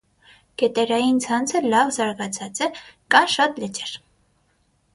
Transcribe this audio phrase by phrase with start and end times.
[0.61, 2.73] Գետերային ցանցը լավ զարգացած է,
[3.17, 3.95] կան շատ լճեր։